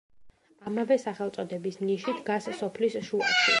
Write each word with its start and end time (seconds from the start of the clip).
ამავე 0.71 0.97
სახელწოდების 1.03 1.79
ნიში 1.89 2.17
დგას 2.23 2.51
სოფლის 2.63 3.01
შუაში. 3.11 3.47